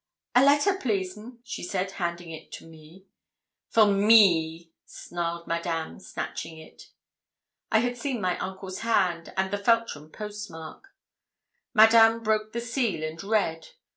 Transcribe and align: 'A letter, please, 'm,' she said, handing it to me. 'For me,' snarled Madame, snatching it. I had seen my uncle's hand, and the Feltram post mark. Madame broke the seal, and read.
'A 0.33 0.43
letter, 0.43 0.73
please, 0.79 1.15
'm,' 1.15 1.37
she 1.43 1.61
said, 1.61 1.91
handing 1.91 2.31
it 2.31 2.51
to 2.51 2.65
me. 2.65 3.05
'For 3.69 3.85
me,' 3.85 4.71
snarled 4.83 5.45
Madame, 5.45 5.99
snatching 5.99 6.57
it. 6.57 6.89
I 7.71 7.81
had 7.81 7.97
seen 7.99 8.19
my 8.19 8.35
uncle's 8.39 8.79
hand, 8.79 9.31
and 9.37 9.51
the 9.51 9.59
Feltram 9.59 10.11
post 10.11 10.49
mark. 10.49 10.95
Madame 11.75 12.23
broke 12.23 12.51
the 12.51 12.61
seal, 12.61 13.03
and 13.03 13.23
read. 13.23 13.67